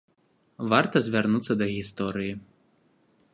[0.71, 2.33] Варта звярнуцца да гісторыі.